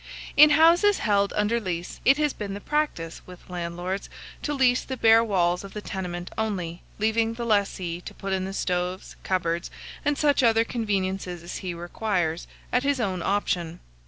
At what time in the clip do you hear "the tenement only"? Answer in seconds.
5.75-6.81